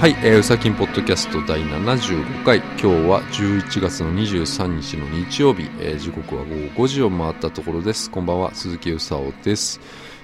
[0.00, 2.60] はい、えー、うさきんポッドキャスト第75回。
[2.60, 8.10] 今日は11月の23日の日曜日、えー、時刻は午後5時を回ったところです。
[8.10, 9.78] こんばんは鈴木うさおです。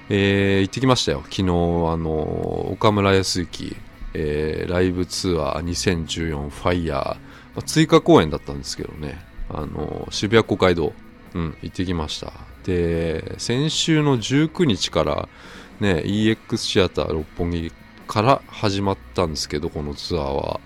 [0.09, 1.19] えー、行ってきましたよ。
[1.25, 3.77] 昨日あの岡村康之、
[4.15, 9.23] えー、ライブツアー2014ファイヤー追加公演だったんですけどね。
[9.51, 10.91] あの渋谷公会堂
[11.35, 12.33] うん行ってきました。
[12.63, 15.29] で先週の19日から
[15.79, 17.71] ね EX シアター六本木
[18.07, 20.59] から始まったんですけど、このツアーは。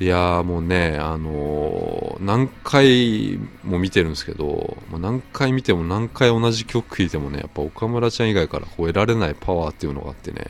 [0.00, 10.44] いやーもうね、あのー、何回も見てるんですけど、もう何回見ても何回同じ曲聴いてもね、やっぱ岡村ちゃん以外から超えられないパワーっていうのがあってね、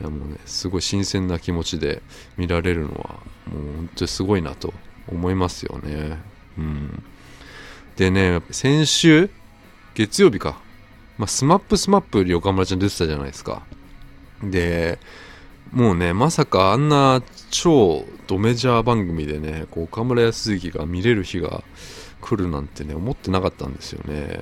[0.00, 2.02] いやもうね、すごい新鮮な気持ちで
[2.36, 3.20] 見られるのは、
[3.52, 4.74] もう本当にすごいなと
[5.06, 6.18] 思いますよね。
[6.58, 7.02] うん。
[7.96, 9.30] でね、先週、
[9.94, 10.58] 月曜日か、
[11.18, 13.62] まあ、スマップスマップより岡村ちゃん出てたじゃないですか。
[14.42, 14.98] で、
[15.72, 21.62] もうね、まさかあんな超ドメジャー番組でね、こう岡村靖幸が見れる日が
[22.20, 24.40] 来るなんてね、思ってなかったんですよね。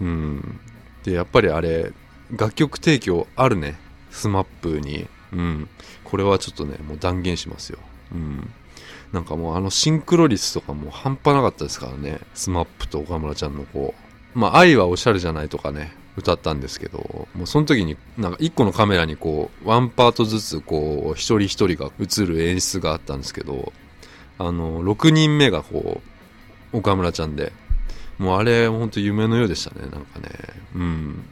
[0.00, 0.60] うん。
[1.04, 1.92] で、やっぱりあれ、
[2.30, 3.78] 楽曲提供あるね、
[4.10, 5.08] スマップに。
[5.32, 5.68] うん。
[6.04, 7.78] これはちょっとね、もう断言しますよ。
[8.12, 8.50] うん。
[9.12, 13.94] なんかもうあのシンクロ率とかも半端なかったですからね、スマップと岡村ちゃんのこ
[14.34, 23.72] う、まあ愛はおしゃれじゃないとかね、歌ったんですけど、もうその時になんか一個のカメラにこう、ワンパートずつこう、一人一人が映る演出があったんですけど、
[24.38, 26.02] あの、6人目がこ
[26.72, 27.52] う、岡村ちゃんで、
[28.18, 30.28] もうあれ本当夢のようでしたね、なんかね。
[30.74, 31.24] うん。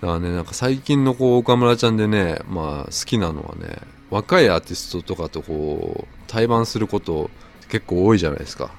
[0.00, 3.78] だからね、なんか最近のこう、岡村ちゃんでね、まあ好きなのはね、
[4.10, 7.30] 若いアーティストとかとこう、対バンすること
[7.68, 8.70] 結構多いじゃないですか。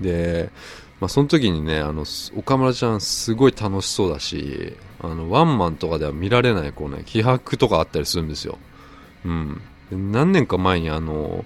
[0.00, 0.50] で、
[1.00, 2.04] まあ、その時にね、あの、
[2.36, 8.58] 岡村ちゃんすごい楽しそうだし、あの、ワンマンとかでは見られない、こうね、気迫とかあったりするんですよ。
[9.24, 9.60] うん。
[9.90, 11.44] 何年か前にあの、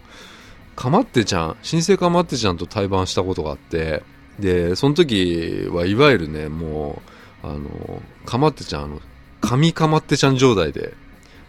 [0.77, 4.03] かまってちゃん、新生かまってちゃんと対バンしたことがあって、
[4.39, 7.03] で、その時はいわゆるね、も
[7.43, 9.01] う、あの、かまってちゃん、あの、
[9.41, 10.95] 神かまってちゃん状態で、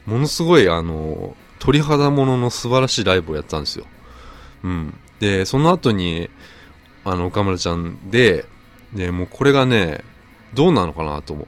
[0.06, 3.86] ものすごいあの、鳥肌ものの素晴らしいライブをやったんですよ。
[4.64, 4.94] うん。
[5.20, 6.30] で、その後に、
[7.04, 8.46] あの、岡村ちゃんで、
[8.94, 10.04] で、もうこれがね、
[10.54, 11.48] どうなのかなと思う。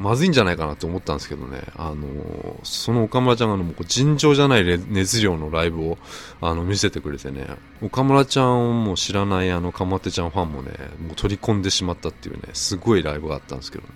[0.00, 5.98] まずいんじゃないかなと思ったんですけどね、あのその岡村ちゃんがもう尋常じゃない熱量のライブを
[6.40, 7.46] あの見せてくれてね、
[7.82, 10.70] 岡村ちゃんをもう知らないあのかまってちゃんファンもね、
[11.06, 13.90] もう取り込んでしまったっていうね、すごいライブがあったんですけどね。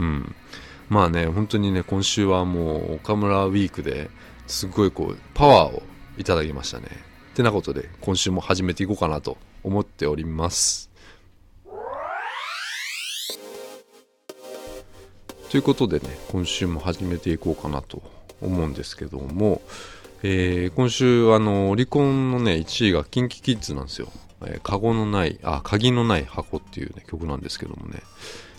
[0.00, 0.34] うん。
[0.90, 4.10] まあね、本当にね、今週はもう岡村ウィークで
[4.46, 5.82] すごいこう、パワーを
[6.18, 7.09] いただきましたね。
[7.30, 10.90] ってなことで、今週も始めていこうかなと思っております。
[15.48, 18.02] ということでね、今週も始めていこうかなと
[18.40, 19.62] 思うんですけども、
[20.22, 24.12] えー、今週、あの、オリコンのね、1位が KinKiKids なんですよ。
[24.42, 28.00] えー、カゴのない、あ、鍵のない箱っていうね、曲なんですけどもね。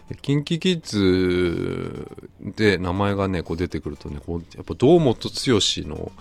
[0.09, 2.07] KinKiKids
[2.55, 5.33] で名前がね、こう出てくるとね、こうやっぱ堂本剛
[5.87, 6.11] の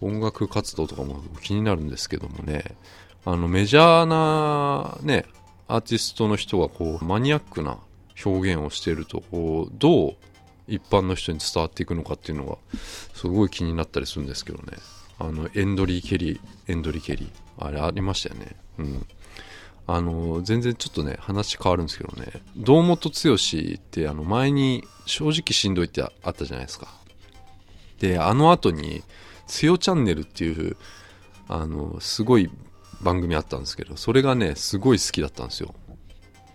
[0.00, 2.76] 音楽活動とかも気になるんですけどもね、
[3.24, 5.26] あのメジャーなね、
[5.68, 7.78] アーティストの人がこうマニアックな
[8.24, 10.16] 表現をしていると、こうどう
[10.68, 12.56] 一般の人に伝わっていくのかっていうのが
[13.14, 14.78] すごい気になったりするんですけどね。
[15.18, 17.66] あの、エンドリー・ケリー、エンドリー・ケリー。
[17.66, 18.56] あれありましたよね。
[18.78, 19.06] うん。
[19.86, 22.42] あの、全然ちょっとね、話変わるんですけどね。
[22.56, 26.88] 堂本剛ってあの前に正直しんどいってあったじゃないですか。
[27.98, 29.02] で、あの後に、
[29.46, 30.76] つよチャンネルっていう、
[31.48, 32.50] あの、すごい
[33.02, 35.74] 番組あったんですけど、それがね、すごい好きだったんですよ。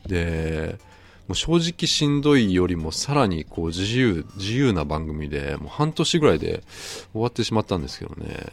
[0.08, 0.80] で、
[1.28, 6.64] もう正直しんどいよりもさらにこう自由、自由な番組で、もう半年ぐらいで
[7.12, 8.46] 終わってしまったんですけどね、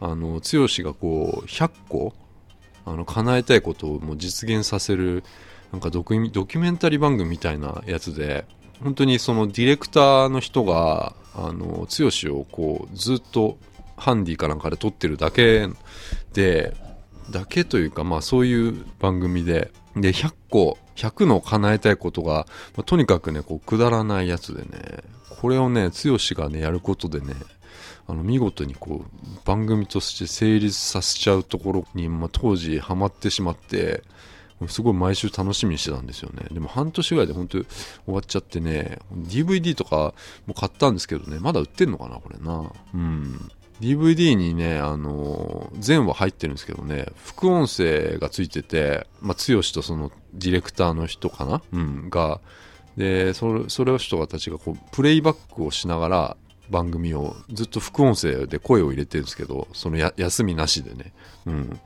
[0.00, 2.14] あの、剛がこう、100個、
[2.90, 5.22] あの、叶えたいことをもう実現させる、
[5.72, 8.44] なんかドキュメンタリー番組みたいなやつで、
[8.82, 13.58] 本当にそのディレクターの人が、あの、剛をこう、ずっと
[13.96, 15.68] ハンディかなんかで撮ってるだけ
[16.32, 16.74] で、
[17.30, 22.46] だけというか、まあそういう番組で、で、100個、100の叶えたいことが、
[22.76, 25.04] まあ、とにかくね、こう、くだらないやつでね、
[25.40, 27.34] これをね、剛がね、やることでね、
[28.10, 34.02] あの、見事にこう、番組として成立させちゃうところに、まあ当時ハマってしまって、
[34.68, 36.46] すごい毎週楽しみにしてたんですよね。
[36.50, 37.64] でも半年ぐらいで本当に
[38.04, 40.12] 終わっちゃってね、DVD とか
[40.46, 42.70] も買ったんですけどね、まだ売ってんのかな、これな。
[42.94, 43.50] うん。
[43.80, 51.62] DVD にね、あの、全話入ってるんですけどね、副音声がついてて、まあ、剛とそのディレクターの人かな？
[51.72, 52.42] うん、が、
[52.98, 56.36] で、それ、それを人たちがこう、プレイバックをしながら、
[56.70, 61.12] 番組をずっと副音声で声を入れてるんですけどその休みなしでね。
[61.46, 61.80] うん。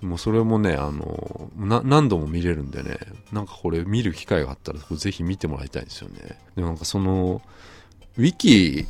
[0.00, 2.98] もうそれもねあの何度も見れるんでね。
[3.32, 6.38] なんかこれ見る機会があったらぜひ見てもらいたいんですよね。
[6.56, 7.42] でもなんかその
[8.16, 8.86] ウィキ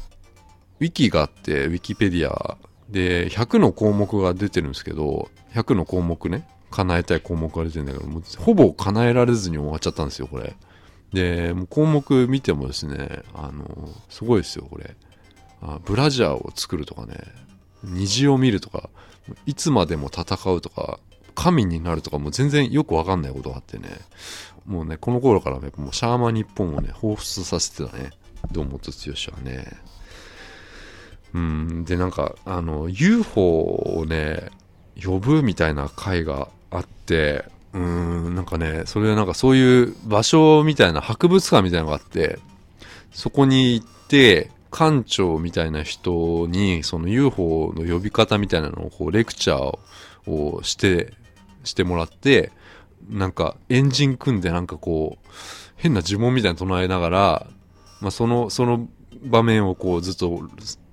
[0.80, 2.56] ウィキがあってウィキペディア
[2.88, 6.48] で100の項目が出てるんですけど100の項目ね。
[6.70, 10.56] 叶えたい項目が出てるんだけどもうほぼ叶えられずに終わっちゃったんですよこれ。
[11.12, 14.96] でもう項目見てもですねあのすごいですよこれ。
[15.62, 17.16] あブラジャーを作るとかね
[17.84, 18.90] 虹を見るとか
[19.46, 20.98] いつまでも戦うとか
[21.34, 23.88] 神になるとかもう全然よくわかんないことがあってね
[24.66, 28.10] もうねこの頃からねもうシャーマン日本をね彷彿させてたね
[28.50, 29.66] 堂本剛はね。
[31.34, 33.40] うんでなんかあの UFO
[34.00, 34.50] をね
[35.02, 42.38] 呼ぶみたいな回があってうんなんかねそれはなんかそういう場所みたいな博物館みたいなのがあって
[43.12, 51.12] そこに行って館長みたいな人にその UFO の呼び方みたいなのをこうレクチャーをして
[51.64, 52.50] してもらって
[53.08, 55.28] なんかエンジン組んでなんかこう
[55.76, 57.46] 変な呪文みたいなの唱えながら、
[58.00, 58.88] まあ、そのその
[59.22, 60.48] 場面をこうずっと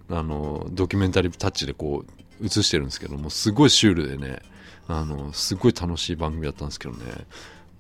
[0.10, 2.04] あのドキュメンタリータッチでこ
[2.42, 4.40] う映してるんですけどもすごいシュールでね
[4.88, 7.06] あのすごい楽しい番組だったんですけどね。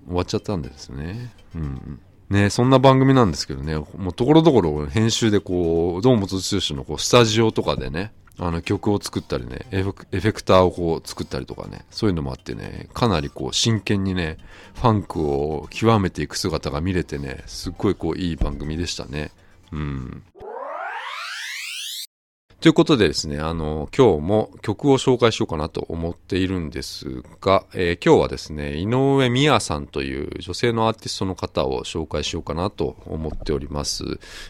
[0.05, 1.31] 終わっちゃったんですね。
[1.55, 1.99] うん。
[2.29, 3.75] ねそんな番組なんですけどね。
[3.75, 6.41] もうところどころ編集でこう堂本剛
[6.75, 14.37] のこうスタジオとかでねあの曲を作ったりねエフェクターをこう作ったりとかねそういうのもあってねかなりこう真剣にね
[14.75, 19.31] ファンクを極めていく姿が見れてねすっごいこういい番組でしたね。
[19.71, 20.23] うん。
[22.61, 34.03] ということでですね、あの、今日も曲を紹介しようかなと思っているんですが、えー、今日はですね、井上美也さんという女性のアーティストの方を紹介しようかなと思っております。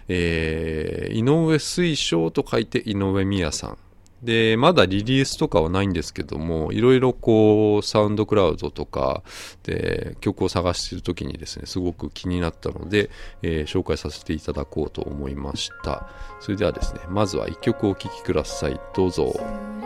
[0.07, 3.77] えー、井上水晶と書いて井上美也さん。
[4.24, 9.24] で、まだリリースとかはないんですけども、いろいろこう、サウンドクラウドとか
[9.63, 13.10] で曲を探している時にですね、すごく気になったので、
[13.42, 16.10] えー、紹介させていただこうと思いました。
[16.39, 18.80] それではですね、まずは1曲お聴きください。
[18.95, 19.78] どうぞ。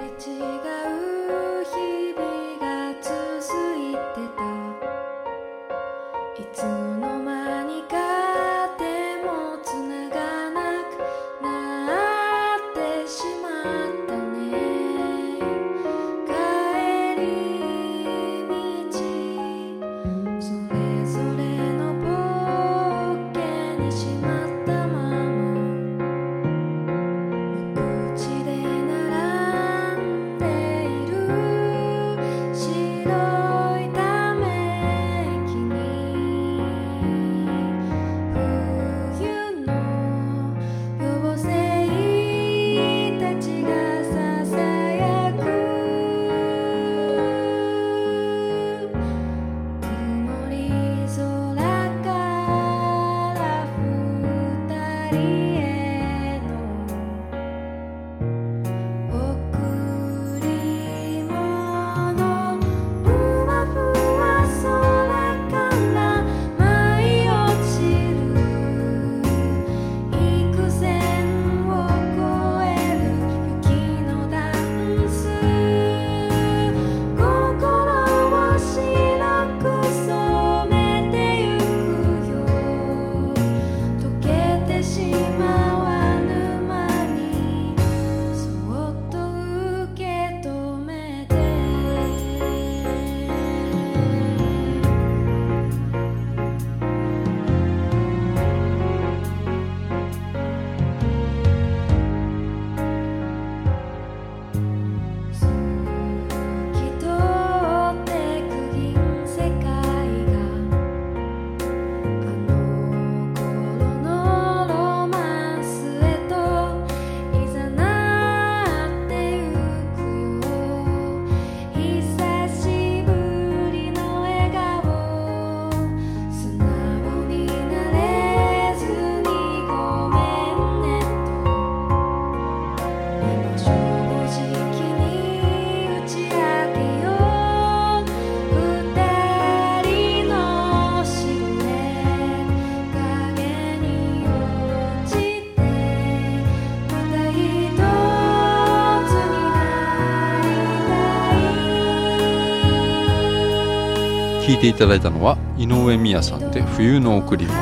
[154.46, 157.58] 聴いていただいたのは井上美也さんで「冬の贈り物」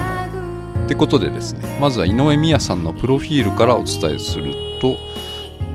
[0.86, 4.98] ってことでですねまずは井上美也さんのプロフィールからお伝えすると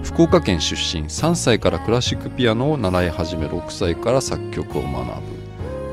[0.02, 5.46] 福岡県出身3歳からクラシックピアノを習い始め6歳から作曲を学ぶ。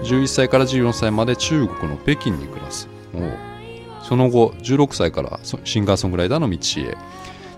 [0.03, 2.87] 11歳から14歳まで中国の北京に暮らす。
[4.01, 6.95] その後16歳からシンガーソングライターの道へ。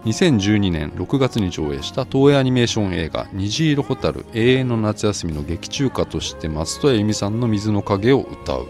[0.05, 8.67] 2012年6月に上映した東映アニメーション映画「虹色蛍永遠の夏休み」の劇中歌として松任谷由実さんの「水の影」を歌う。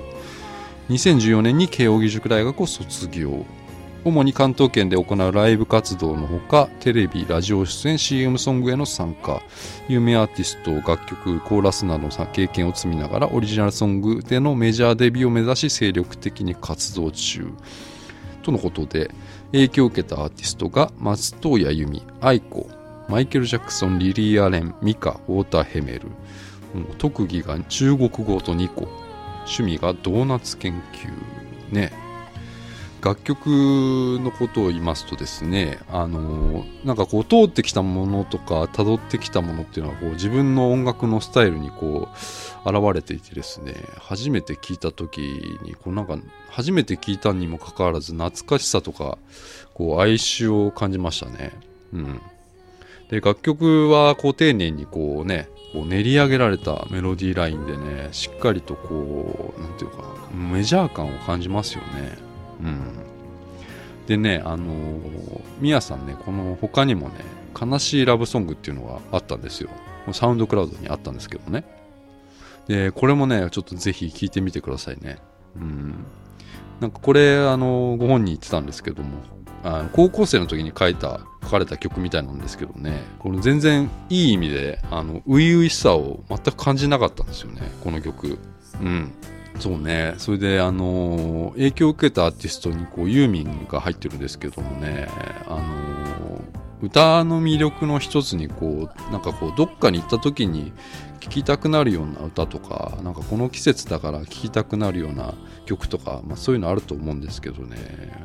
[0.89, 3.46] 2014年に慶應義塾大学を卒業。
[4.06, 9.42] 主に関東圏で行うライブ活動のほかテレビラジオ出演 CM ソングへの参加。
[9.89, 17.51] 有名アーティスト楽曲コーラスなどの経験を積みながらオリジナルソングでのメジャーデビューを目指し精力的に活動中。
[18.46, 19.10] とのことで
[19.54, 22.70] 影響を受けたアーティストが松任谷由実、愛子、
[23.10, 26.02] マイケル・ジャクソン、リリー・アレン、ミカ、ウォーター・ヘメル。
[27.00, 28.88] 特技が中国語と2個。
[29.48, 31.74] 趣味がドーナツ研究。
[31.74, 31.92] ね。
[33.06, 33.46] 楽曲
[34.20, 42.08] のことを言いますとですね、あのなんかこう通ってきたものとか辿ってきたものっていうのはこう自分の音楽のスタイルにこ
[42.66, 45.20] う現れていてですね、初めて聞いた時
[45.62, 46.18] にこうなんか
[46.50, 49.20] 初めて聞いたにもかかわらず懐かしさとか
[49.76, 51.52] こう哀愁を感じましたね。
[51.94, 52.22] うん。
[53.12, 59.98] で、楽曲はこう丁寧にこうね、こう練り上げられたメロディーラインでね、しっかりとこう、なんていうか
[60.34, 62.25] な、メジャー感を感じますよね。
[62.62, 62.82] うん。
[64.08, 67.16] でね、あのー、ミヤさんね、この他にもね、
[67.60, 69.70] 悲しいラブソングっていうのがあったんですよ。
[70.12, 71.64] サウンドクラウドにあったんですけどね。
[72.68, 75.18] で、これもね、ちょっとぜひ聴いてみてくださいね。
[75.56, 76.06] うん。
[76.80, 79.10] なんかこれ、あの、ご本人言ってたんですけども、
[79.64, 88.38] あの高校生の時に書いた、書かれた曲みたいなんですけどね、この全然いい意味で、あの、初々しさを全く感じなかったんですよね、この曲。
[88.82, 89.12] うん。
[89.60, 90.16] そうね。
[90.18, 95.08] それで、あの、影響を受けたアーティストに、こう、ユーミンが入ってるんですけどもね、
[95.48, 96.42] あの、
[96.82, 100.74] 歌の魅力の一つに、こう、なんかこう、どっかに行った時に
[101.26, 105.34] 聴きたくなるような歌とか、なんかこの季節だから聴きたくなるような
[105.66, 107.78] 曲とか、まあそういうのあると思うんですけどね、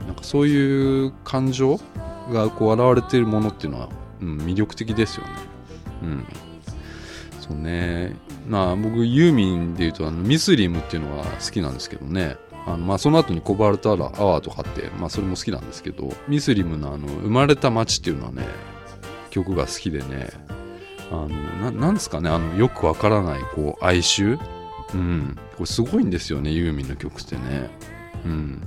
[0.06, 1.80] なんかそういう感情
[2.30, 3.88] がこう現れているものっていうのは、
[4.20, 5.30] うん、魅力的ですよね。
[6.02, 6.26] うん。
[7.40, 8.14] そうね。
[8.46, 12.36] まあ僕ユーミンでいうとあのミスリムっていうのが好きなんですけどね。
[12.66, 18.44] あのまあその後にコバルトアワーとかって、まあ、それも好きなんですけどミスリムのあの生まれた街っていうのはね
[19.30, 20.28] 曲が好きでね。
[21.10, 24.38] あのななんですかねあのよくわからないこう哀愁。
[24.94, 25.36] うん。
[25.52, 27.70] これすごいんですよねユーミンの曲ってね。
[28.24, 28.62] うん。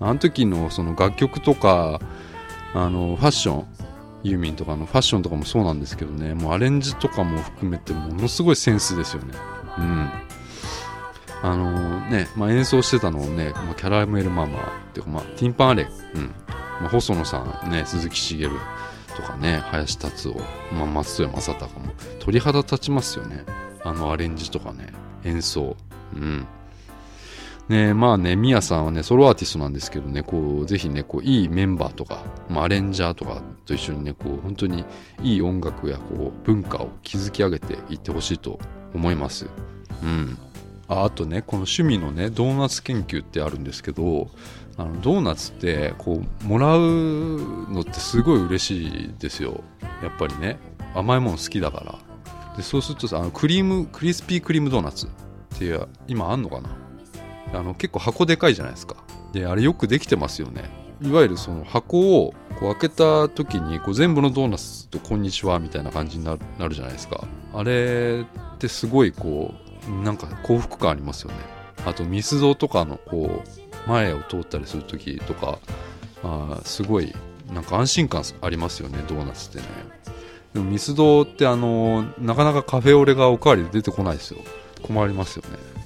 [0.00, 2.00] あの時のその楽曲とか
[2.74, 3.87] あのファッション。
[4.22, 6.34] ユーミンとかのファッションとかもそうなんですけどね。
[6.34, 9.34] もうアレンジとかも含めてものすごいセンスですよね。
[9.78, 10.10] うん。
[11.40, 15.84] あのー、ね、まあ、演奏してたのをね、まあ、キャラメルママっていうか、まあ、ティンパンアレ。
[15.84, 16.34] イ、うん。
[16.80, 18.48] まあ、細野さんね鈴木茂
[19.16, 20.38] とかね林達夫、
[20.72, 23.44] まあ、松任谷正隆も鳥肌立ちますよね。
[23.84, 24.92] あのアレンジとかね
[25.24, 25.76] 演奏。
[26.14, 26.46] うん。
[27.68, 34.84] ねまあね、ミヤさんはね、ソロアーティストなんですけどね、こう、ぜひね、こう、いいメンバーとか、まあ、アレンジャーとかと一緒にね、こう、本当に
[35.22, 38.58] いい音楽や、こう、文化を築き上げていってほしいと
[38.94, 39.46] 思います。
[40.02, 40.38] うん。
[40.90, 44.30] ああとね、この趣味のね、ドーナツ研究ってあるんですけど、
[44.78, 46.80] あのドーナツってこうもらう
[47.68, 49.64] のってすごい嬉しいですよ
[50.02, 50.56] やっぱりね
[50.94, 55.10] 甘いもの好きだからでそうするとさあのクリームクリスピークリームドーナツっ
[55.58, 56.70] ていう今あんのかな？
[57.52, 58.96] あの結構箱でかいじゃないですか。
[59.32, 60.70] であれよくできてますよね。
[61.00, 67.24] いわゆるその箱をこう開けた時にこう全部のドーナツと「こんにちは」みたいな感じになるじゃないですか。
[67.54, 68.24] あれ
[68.54, 69.54] ってすごいこ
[69.88, 71.36] うなんか幸福感ありますよね。
[71.86, 75.58] あとミスドとかのこう前を通ったりする時とか
[76.24, 77.14] あすごい
[77.52, 79.64] なんか安心感ありますよねドーナツってね。
[80.52, 84.40] でもミスドってあのなかなかカフェオレがおかわりで出てこないですよ。
[84.82, 85.77] 困りますよね。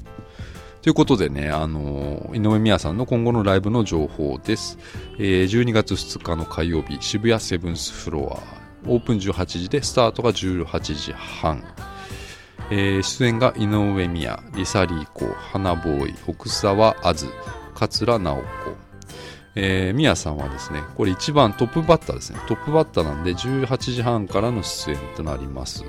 [0.83, 4.79] ということでね、あの井上美也さんの今後のライブの情報です。
[5.17, 11.63] えー、12月2日の火曜日、渋谷セブンスフロア、オープン18時で、スタートが18時半。
[12.73, 17.29] えー、出演が井上美也、リサリーコ、花ボーイ、奥沢あず、
[17.75, 18.82] 桂直子。
[19.55, 22.41] えー、ミヤさんはですね、これ一番トップバッターですね。
[22.49, 25.85] トップバッターなんで18時半からの出演となります。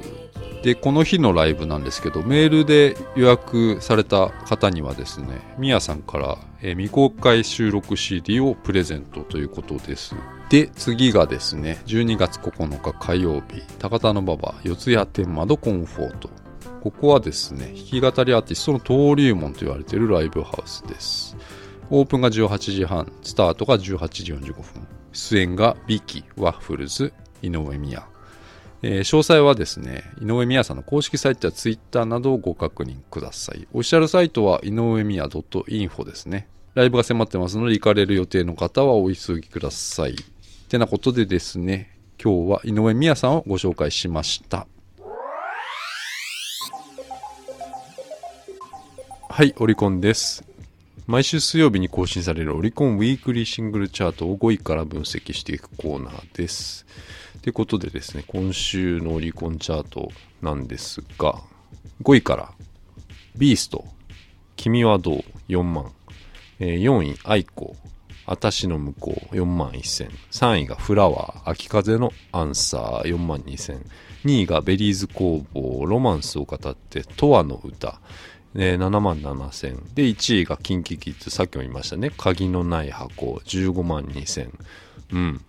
[0.63, 10.15] で、この日のライブなんですけど、メールで予約された方にはですね、みやさんから、えー、未公開収録 CD をプレゼントということです。
[10.49, 16.29] で、次がですね、12月9日火曜日、高田馬場四谷天窓コンフォート。
[16.81, 21.35] ここはですね、弾き語りアーティストの登竜門と言われているライブハウスです。
[21.89, 28.07] オープンが18時半スタートが18時45分出演がビキワッフルズ井上宮
[28.85, 33.65] えー、詳細はですね、井上宮さんの公式サイトやツイッターなどをご確認ください。
[33.71, 36.49] オフィシャルサイトは井上宮 .info ですね。
[36.73, 40.15] ライブが迫ってますので、行かれる予定の方はお急ぎください。
[40.67, 44.67] てなことでですね、今日は井上宮さんをご紹介しました。
[49.29, 50.52] はい、オリコンです。
[51.05, 56.85] 毎週水曜日に更新されるオリコンウィークリーシングルチャートを5位から分析していくコーナーです。
[57.41, 60.09] ということでですね、今週のオリコンチャート
[60.41, 61.41] なんですが、
[62.03, 62.53] 5位から、
[63.35, 63.83] ビースト、
[64.55, 65.91] 君はどう ?4 万。
[66.59, 67.75] えー、4位、 aiko、
[68.25, 70.09] あたしの向こう4万1000。
[70.31, 73.81] 3位がフラワー、秋風のアンサー4万2000。
[74.23, 77.99] 2位が Berryz工房、ロマンスを語って、永遠の歌、
[78.55, 79.93] えー、7万7000。
[79.93, 82.11] で、1位がキンキキッズ、さっきも言いましたね。
[82.17, 84.49] 鍵のない箱、15万2000。
[85.13, 85.41] うん。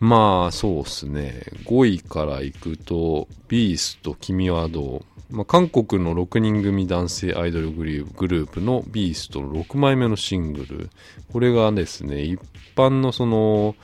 [0.00, 1.42] まあ、そうっすね。
[1.64, 5.04] 5位から行くと、ビースト、君はどう？
[5.30, 10.90] まあ、韓国の6人組男性アイドルグループのビーストの6枚目のシングル。
[11.32, 12.40] これがですね、一
[12.74, 13.76] 般のその、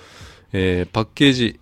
[0.52, 1.60] えー、パッケージ、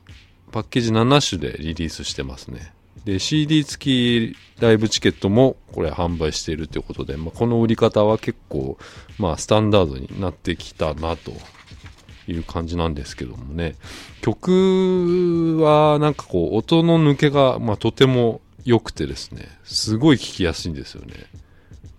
[0.52, 2.72] パッケージ7種でリリースしてますね。
[3.04, 8.78] で、CD 付きライブチケットもこれ販売しているということで、まあ、この売り方は結構、
[9.18, 11.32] まあ、スタンダードになってきたなと
[12.28, 13.74] いう感じなんですけどもね。
[14.20, 21.14] 曲はなんかこう、音の抜けが、まあ、とても良くてですね、すごい聴きやすいんですよね。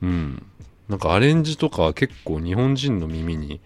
[0.02, 0.46] うん。
[0.88, 3.62] なんかアレンジとか結構日本人の耳に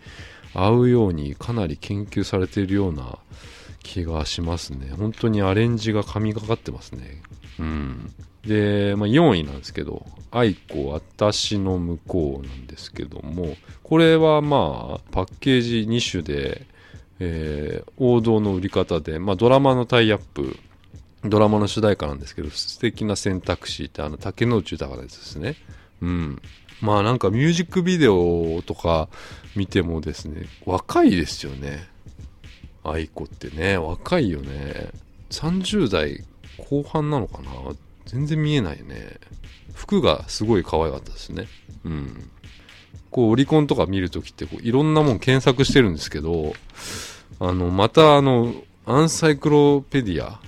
[0.53, 3.20] 合うようにかなり研究されているような
[3.84, 4.92] 気がしますね。
[4.98, 7.22] 本当にアレンジが神がかってますね。
[7.60, 8.13] うん。
[8.46, 16.66] で、まあ、4位なんですけど、愛子私の向こうなんですけども、これはまあ、パッケージ2種で、
[17.20, 20.58] えー、王道の売り方で、まあ、ドラマのタイアップ、
[21.24, 25.56] ドラマの主題歌なんですけど、素敵な選択肢ってあの竹野内豊のやつですね。
[26.02, 26.42] うん。
[26.82, 29.10] まあなんかミュージックビデオとか
[29.56, 31.88] 見てもですね、若いですよね。
[32.89, 34.89] 愛子ってね、若いよね。
[35.30, 36.23] 30代
[36.69, 37.52] 後半なのかな？
[38.06, 39.17] 全然見えないね。
[39.73, 41.47] 服がすごい可愛かったですね。
[41.84, 42.30] うん。
[43.12, 46.54] こう、オリコンとか見るときってこう、いろんなもん検索してるんですけど、
[47.39, 48.54] あの、またあの、
[48.86, 50.39] アンサイクロペディア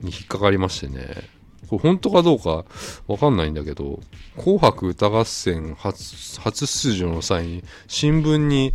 [0.00, 1.28] に引っかかりましてね、
[1.68, 2.64] これ本当かどうか
[3.08, 4.00] わかんないんだけど、
[4.36, 8.72] 紅白歌合戦初出場の際に新聞に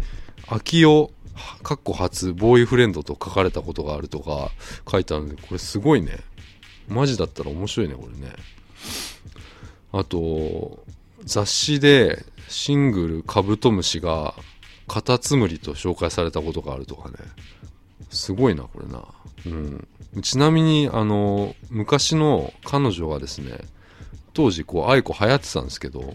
[0.48, 1.12] 秋代
[1.64, 4.52] かっこ初ボーイフレンドと書かれたことがあるとか
[4.90, 6.18] 書いてあるんで、これすごいね。
[6.88, 8.34] マジだったら面白いね、これね。
[9.92, 10.84] あと、
[11.24, 14.34] 雑誌でシングルカブトムシが
[14.88, 17.16] カタツムリと紹介されたことがあるとかね。
[18.10, 19.06] すごいな、これな。
[19.46, 19.88] うん。
[20.22, 23.60] ちなみに、あの、昔の彼女がですね、
[24.34, 26.14] 当時、こう、愛子流行ってたんですけど、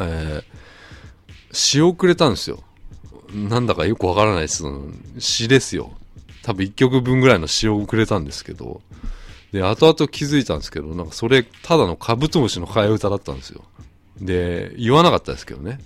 [0.00, 0.44] えー、
[1.52, 2.62] 詩をくれたんですよ。
[3.34, 4.64] なんだかよくわからないです。
[5.18, 5.92] 詩ですよ。
[6.42, 8.82] 多分1曲分ぐらいの詩をくれたんですけど、
[9.52, 13.62] で、後々気づいたんですけど、なんかそれ、ただのカブトムシの替え歌だったんですよ。
[14.20, 15.78] で、言わなかったですけどね。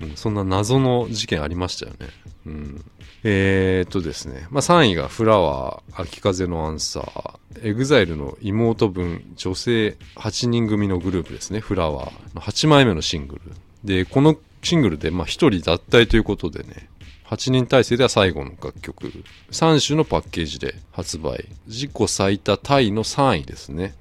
[0.00, 2.08] うん、そんな謎の事件ありましたよね。
[2.46, 2.84] うん。
[3.22, 4.46] えー、っとですね。
[4.50, 11.60] まあ、3位がフラワー、秋風のアンサー、エグザイルの妹分、女性8人組のグループですね。
[11.60, 13.40] フラワーの8枚目のシングル。
[13.84, 16.88] で、このシングルで、まあ、1人脱退ということでね、
[17.26, 19.12] 8人体制では最後の楽曲。
[19.50, 21.46] 3種のパッケージで発売。
[21.66, 23.94] 自己最多タイの3位ですね。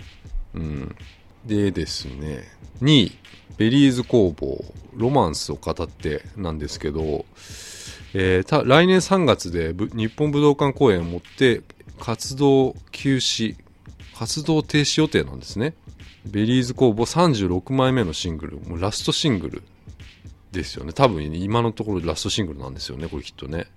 [0.54, 0.96] うん。
[1.46, 2.44] でですね、
[2.82, 3.12] 2位、
[3.58, 7.26] ベリーズ工房、ロマンスを語ってなんですけど、
[8.14, 11.62] えー、来年3月で日本武道館公演をもって
[12.00, 13.56] 活動休止、
[14.18, 15.74] 活動停止予定なんですね。
[16.26, 19.64] ベリーズ工房36枚目のシングル、もうラストシングル
[20.54, 20.94] ですよね。
[20.94, 23.68] 多分今のところラストシングルなんですよね、これきっとね。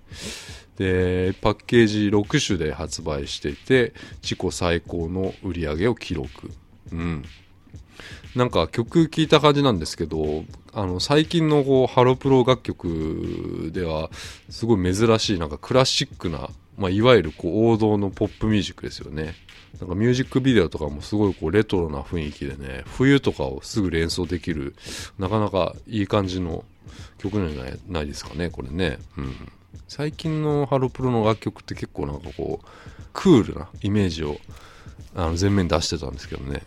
[0.77, 6.51] で、パッケージ6種で発売していて、自己最高の売り上げを記録。
[6.93, 7.25] うん。
[8.35, 14.11] なんか曲聴いた感じなんですけど、あの、最近のこう、ハロプロ楽曲では、
[14.49, 19.33] すごい珍しい、なんかクラシックな、まあ、いわゆるこう、王道のポップミュージックですよね。
[19.79, 24.75] なんかミュージックビデオとかもすごいこうレトロな雰囲気でね、冬とかをすぐ連想できる、
[25.19, 26.63] なかなかいい感じの
[27.17, 28.99] 曲なんじゃないですかね、これね。
[29.17, 29.51] うん。
[29.87, 32.67] 最近のハロプロの楽曲って結構なんかこう、
[33.13, 34.37] クールなイメージを
[35.15, 36.63] あの前面出してたんですけどね。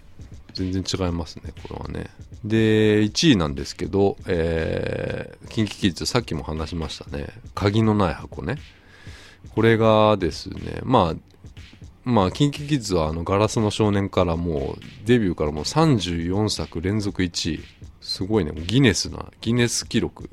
[0.54, 2.10] 全然違いますね、これはね。
[2.44, 7.28] で、1位なんですけど、えー、キンキキッズ、さっきも話しましたね。
[7.54, 8.56] 鍵のない箱ね。
[9.54, 11.29] これがですね、まあ、
[12.04, 17.60] まあ、キンキキッズはあの、ガラスの少年からもう、デビューからもう34作連続1位。
[18.00, 20.30] すごいね、ギネスな、ギネス記録。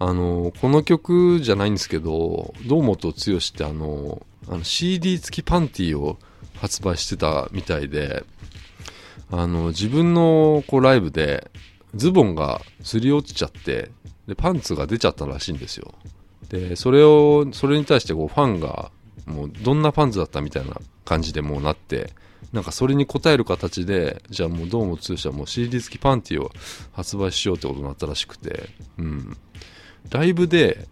[0.00, 6.18] あの、この曲じゃないんですけど、堂本剛ってあの、あの CD 付きパンティを
[6.56, 8.24] 発売してたみたいで、
[9.30, 11.50] あの、自分のこうライブで
[11.94, 13.90] ズボンがすり落ちちゃって、
[14.26, 15.94] で、パンツが出ちゃったらしいんですよ。
[16.48, 18.90] で、それを、それに対してこうファンが、
[19.28, 22.12] もうどんなパンツだったみたいな感じでもうなって、
[22.52, 26.50] なんかそれに応える形で、じゃあもうどうも通社もう CD 付きパンティを
[26.92, 29.36] 発売しようってことになったらしくて、うん。
[30.10, 30.88] ライブで、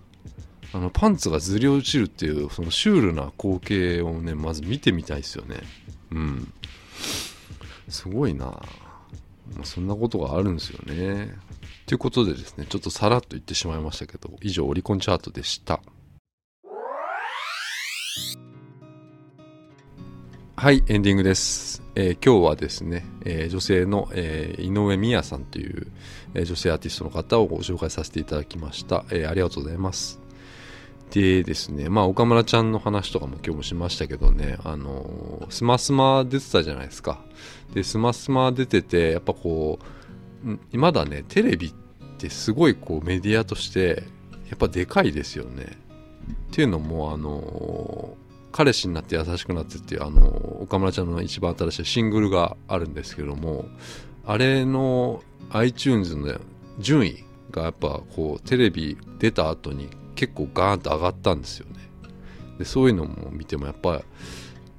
[0.73, 5.61] あの、パンツがずり落ちるっていう、そのシュールな光景をね、まず見てみたいですよね。
[6.11, 6.53] うん。
[7.89, 8.63] すごいな
[9.55, 11.35] まあ、そんなことがあるんですよね。
[11.87, 15.81] ということでですね、ちょっとさらっと言ってしまいましたけど、以上、オリコンチャートでした。
[20.67, 21.81] はい、エンディングです。
[21.95, 25.87] えー、今日はですね、えー、女性の、えー、井上美也さんという、
[26.35, 29.05] え女性アーティストの方をご紹介させていただきました。
[29.13, 30.19] えありがとうございます。
[31.13, 37.21] でですね、まあ岡村ちゃんの話とかも今日もしましたけどね、あのスマスマ出てたじゃないですか。
[37.73, 39.79] で、スマスマ出てて、やっぱこ
[40.73, 41.73] う、まだね、テレビっ
[42.19, 44.03] てすごいこうメディアとして、
[44.49, 45.79] やっぱでかいですよね。
[46.49, 48.17] っていうのも、あの
[48.57, 50.29] 彼氏になって優しくなってっていう、あの
[50.63, 53.67] 岡村ちゃんの一番新しいシングルがあるんですけども、
[54.25, 56.41] あれの iTunes の
[56.79, 61.75] 順位がやっぱこうテレビ出た後に結構ガーンと上がったんですよね。
[62.59, 64.01] でそういうのも見てもやっぱ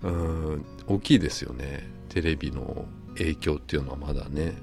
[0.02, 1.88] うん大きいですよね。
[2.10, 2.86] テレビの
[3.16, 4.56] 影響っていうのはまだね。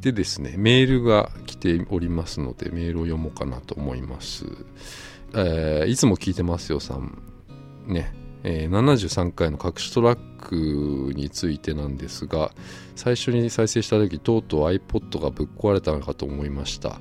[0.00, 4.46] でですね、メールが来ておりますので、メールを読もうかなと思います。
[5.34, 7.22] えー、いつも聞いてますよさん。
[7.86, 8.21] ね。
[8.44, 12.52] えー、73回の隠しトラックについてなんですが、
[12.96, 17.00] 最初に再生した時、とうとう iPod がぶっ壊れたのかと思いました。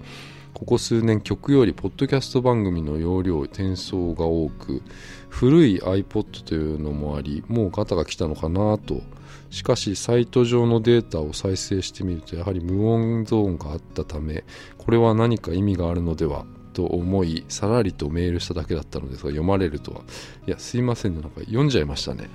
[0.53, 4.83] ここ数年曲よりポッドキャスト番組の容量転送が多く
[5.29, 9.01] 古い iPod というのもありもうガタが来たのかなと
[9.49, 14.43] しかしサイト上のデータを再生してみるとやはり無音ゾーンがあったため
[14.77, 16.45] これは何か意味があるのでは？
[16.71, 20.01] と思いさらりとメールしただけだったのですが読まれるとは。
[20.47, 21.21] いやすいませんね。
[21.21, 22.29] なんか読んじゃいましたね。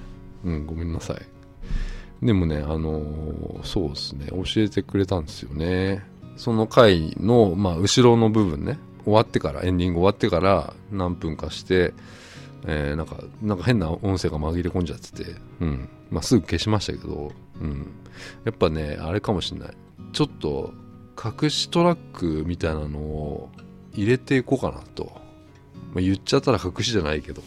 [0.45, 2.25] うんごめんなさい。
[2.25, 4.27] でもねあのー、そうですね。
[4.29, 6.05] 教えてくれたんですよね。
[6.37, 8.79] その回の、まあ、後ろの部分ね。
[9.05, 11.95] 終わってからエンディング終わってから何分かして、
[12.67, 15.89] えー、なんかなんか変な音声が紛れ込んじゃってて、うん。
[16.11, 17.87] まあ、すぐ消しましたけど、うん、
[18.45, 19.71] やっぱねあれかもしんない。
[20.13, 20.73] ちょっと
[21.43, 23.51] 隠しトラックみたいなのを
[23.97, 25.13] 入れていこうかなと、
[25.93, 27.43] まあ、言っちゃったら隠しじゃないけど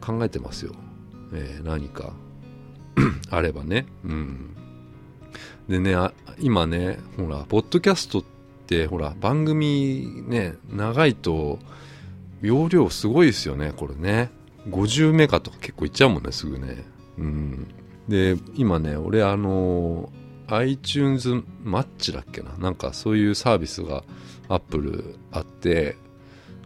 [0.00, 0.72] 考えてますよ、
[1.32, 2.12] えー、何か
[3.30, 4.54] あればねうん
[5.68, 5.94] でね、
[6.40, 8.24] 今ね、ほら、ポッドキャストっ
[8.66, 11.58] て、ほら、番組ね、長いと、
[12.40, 14.30] 容量すごいですよね、これね。
[14.70, 16.84] 50メガとか結構いっちゃうもんね、すぐね。
[17.18, 17.68] うん。
[18.08, 20.10] で、今ね、俺あの、
[20.46, 24.02] iTunes マッチだっけななんかそういうサービスが
[24.48, 25.96] Apple あって、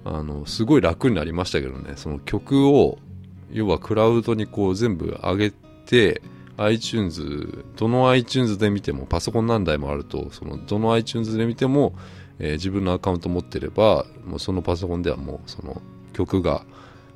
[0.05, 2.99] あの、すごい楽になりましたけどね、その曲を、
[3.53, 6.23] 要はクラウドにこう全部上げて、
[6.57, 11.95] iTunes、どの iTunes で見ても、パソコン何台もあると、そのどの iTunes で見ても、
[12.39, 15.81] えー、自分のアカウント持ってれば、もうそのパソコンではもうその
[16.13, 16.65] 曲が、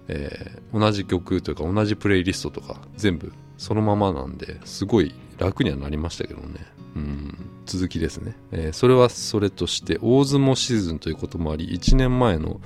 [0.09, 6.67] えー、同じ曲というか同じプレイリストとか全部そのままなんで、すごい楽にはなりましたけどね。
[6.95, 12.61] うん、続きですね、えー、それはそれとして、大相撲シーズンということもあり、1年前の、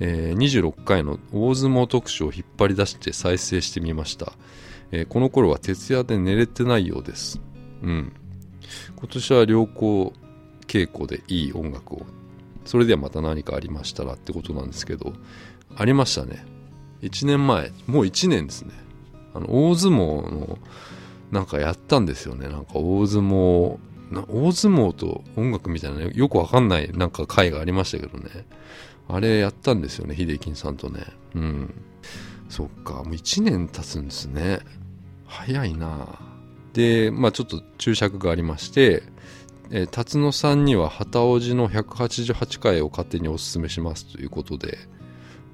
[0.00, 4.32] えー、26回の大相撲特集を引っ張り出して再生してみました。
[4.90, 7.40] えー、この頃は徹夜で寝れてないようです。
[7.82, 8.12] うん。
[8.96, 10.12] 今年は良好
[10.66, 12.06] 傾向でいい音楽を。
[12.64, 15.12] それではまた何かありましたらってことなんですけど、
[15.76, 16.44] ありましたね。
[17.02, 18.72] 1年前、もう1年ですね。
[19.34, 20.58] あの、大相撲の、
[21.30, 22.48] なんかやったんですよね。
[22.48, 23.78] なんか大相撲、
[24.12, 28.46] 大相撲と音楽みたいな、ね、よくわかんないなんか回がありましたけどね。
[29.08, 31.04] あれやったんですよね、秀樹さんとね。
[31.34, 31.74] うん。
[32.48, 34.60] そっか、もう1年経つんですね。
[35.26, 36.18] 早いな
[36.72, 39.02] で、まあちょっと注釈がありまして、
[39.70, 44.78] えー、辰野さんには旗おじの188回を勝手にお勧めしますということで、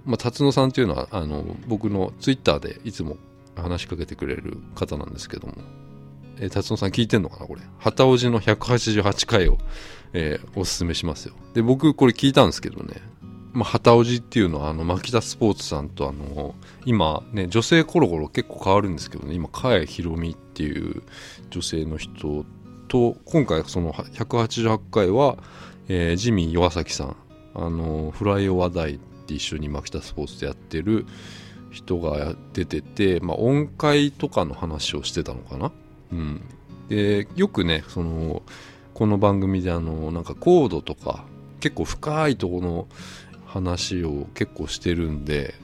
[0.05, 3.17] まあ、辰野さんというのはあの僕のツイッターでいつも
[3.57, 5.55] 話しかけてくれる方なんですけども
[6.43, 7.63] えー、達野さん聞いてんのかなこれ。
[7.79, 9.59] 旗おじの188回を、
[10.13, 11.35] えー、おすすめしますよ。
[11.55, 12.97] で、僕これ聞いたんですけどね、
[13.53, 21.03] まあ、旗おじっていうのは、あの、牧田スポーツさんと、あの、今ね、女性コロコロ結構変わるんですけどね、今、かえひろみっていう
[21.51, 22.45] 女性の人
[22.89, 25.39] と、今回その188回は、
[25.89, 27.17] えー、ジミー岩崎さん、
[27.55, 31.07] あの、フライオ話題って一緒に牧田スポーツでやってる
[31.71, 35.71] 人が出てて、まあ、音階とかの話をしてたのかな。
[36.13, 36.41] うん。
[36.89, 38.43] で、よくね、その、
[38.95, 41.25] この番組であの、なんかコードとか、
[41.61, 42.89] 結構深いところの
[43.47, 45.55] 話を結構してるんで、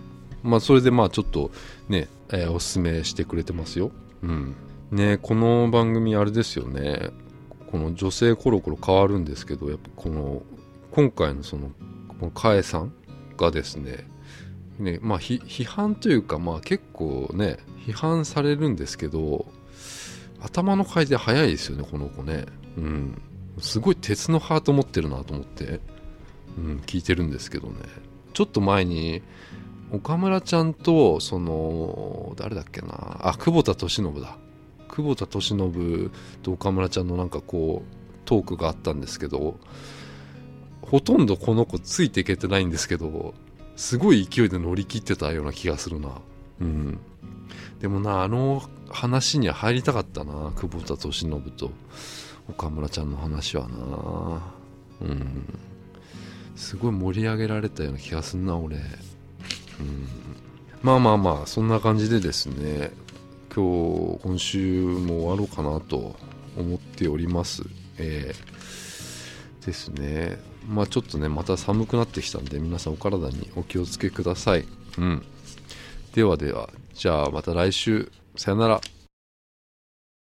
[0.43, 1.51] まあそれでまあちょっと
[1.89, 3.91] ね、えー、おすすめしてくれてますよ。
[4.23, 4.55] うん。
[4.91, 7.11] ね、この番組あれですよね。
[7.71, 10.43] この女性コロコロ変わるんですけど、やっぱこの、
[10.93, 11.71] 今回のその、
[12.09, 12.93] このカエさん
[13.37, 14.09] がですね、
[14.79, 19.47] ね、まあ批判というか、まあ結構ね、批判されるんですけど、
[20.41, 22.47] 頭の回転早いですよね、この子ね。
[22.77, 23.23] うん。
[23.61, 25.81] すごい鉄のハート持ってるなと思って。
[26.59, 27.75] うん、聞いてるんですけどね
[28.35, 29.23] ちょっと前に
[29.93, 34.37] 岡村ちゃんとその誰だっけなあ久保田利伸だ
[34.89, 36.11] 久保田利伸
[36.43, 39.59] と岡村ちゃんのなんかこうトークがあったんですけど
[40.83, 43.35] ほとんどこの子ついていけてないんですけど
[43.77, 46.11] すごい勢いで乗り切ってたような気がするな
[46.61, 46.99] うん
[47.81, 51.71] でもなあの話には入りたかったな久保田利伸と
[52.49, 54.43] 岡村ちゃんの話はな。
[55.03, 55.59] うん。
[56.59, 58.83] すごい盛り上げられたような気がすんな俺、うん、
[60.83, 62.91] まあまあまあそんな感じでですね
[63.55, 66.17] 今日今週も終わろうかなと
[66.57, 67.63] 思っております。
[67.99, 70.39] えー、ですね。
[70.69, 74.67] まあちょっとねまた寒くなってきたんで皆さんお体にお気をつけください。
[74.99, 75.25] うん。
[76.15, 78.11] ではではじゃあまた来週。
[78.35, 78.81] さよなら。